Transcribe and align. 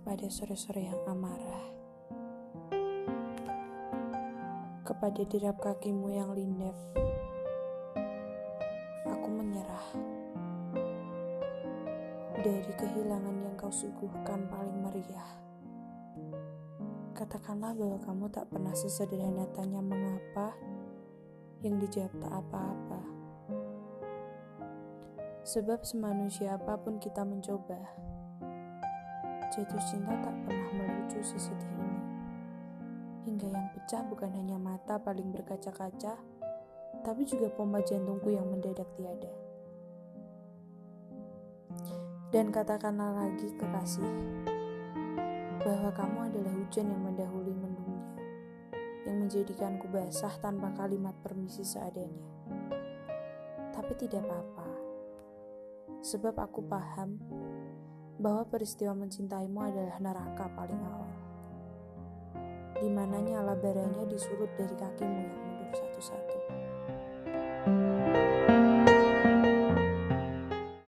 pada 0.00 0.26
sore-sore 0.32 0.88
yang 0.88 1.00
amarah. 1.04 1.64
Kepada 4.80 5.22
derap 5.28 5.60
kakimu 5.60 6.08
yang 6.10 6.32
lindap, 6.32 6.76
aku 9.06 9.28
menyerah. 9.28 9.86
Dari 12.40 12.72
kehilangan 12.72 13.36
yang 13.44 13.54
kau 13.60 13.68
suguhkan 13.68 14.48
paling 14.48 14.78
meriah. 14.80 15.30
Katakanlah 17.12 17.76
bahwa 17.76 18.00
kamu 18.00 18.26
tak 18.32 18.48
pernah 18.48 18.72
sesederhana 18.72 19.44
tanya 19.52 19.84
mengapa 19.84 20.56
yang 21.60 21.76
dijawab 21.76 22.16
tak 22.16 22.32
apa-apa. 22.32 23.00
Sebab 25.44 25.84
semanusia 25.84 26.56
apa 26.56 26.80
pun 26.80 26.96
kita 26.96 27.20
mencoba, 27.20 27.80
Jatuh 29.50 29.82
cinta 29.82 30.14
tak 30.22 30.30
pernah 30.46 30.70
melucu 30.78 31.18
sesedih 31.26 31.74
ini. 31.74 32.00
Hingga 33.26 33.50
yang 33.50 33.66
pecah 33.74 34.06
bukan 34.06 34.30
hanya 34.30 34.54
mata 34.54 35.02
paling 35.02 35.34
berkaca-kaca, 35.34 36.14
tapi 37.02 37.22
juga 37.26 37.50
pompa 37.50 37.82
jantungku 37.82 38.30
yang 38.30 38.46
mendadak 38.46 38.86
tiada. 38.94 39.32
Dan 42.30 42.54
katakanlah 42.54 43.26
lagi 43.26 43.50
kekasih, 43.58 44.06
bahwa 45.66 45.90
kamu 45.98 46.18
adalah 46.30 46.52
hujan 46.54 46.86
yang 46.86 47.02
mendahului 47.10 47.56
mendungnya, 47.58 48.06
yang 49.02 49.18
menjadikanku 49.18 49.90
basah 49.90 50.30
tanpa 50.38 50.70
kalimat 50.78 51.18
permisi 51.26 51.66
seadanya. 51.66 52.30
Tapi 53.74 53.98
tidak 53.98 54.22
apa-apa, 54.30 54.68
sebab 56.06 56.38
aku 56.38 56.62
paham 56.70 57.18
bahwa 58.20 58.44
peristiwa 58.44 58.92
mencintaimu 58.92 59.58
adalah 59.64 59.96
neraka 59.96 60.44
paling 60.52 60.76
awal. 60.84 61.16
Di 62.76 62.88
mana 62.92 63.16
nyala 63.16 63.56
baranya 63.56 64.04
disulut 64.04 64.52
dari 64.60 64.76
kakimu 64.76 65.20
yang 65.24 65.49